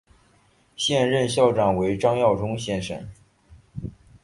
[0.75, 3.07] 现任校长为张耀忠先生。